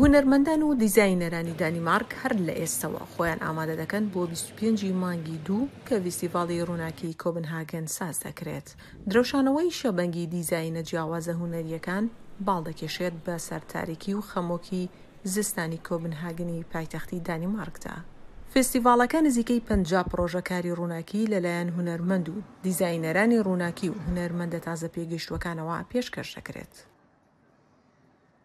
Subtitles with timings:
[0.00, 5.94] هوەرمەندان و دیزینەرانی دانیمارک هەر لە ئێستەوە خۆیان ئامادە دەکەن بۆ 25 مانگی دوو کە
[6.04, 8.68] ویسیڤاڵی ڕووناکی کۆبنهاگەن ساز دەکرێت
[9.12, 12.04] درۆشانەوەی شەبەنگی دیزینە جیاوازە هوەریەکان
[12.46, 14.82] باڵ دەکێشێت بە سەرتاریکی و خەمۆکی
[15.34, 17.94] زستانی کۆبنهاگنی پایتەختی دانیمارکدا
[18.52, 22.36] فستیڤالەکە نزیکەی پنج پرۆژەکاری ڕووناکی لەلایەن هوەرمەند و
[22.66, 26.76] دیزینەرانی ڕووناکی و هوەرمەندە تازە پێگەشتوەکانەوە پێشکەش دەکرێت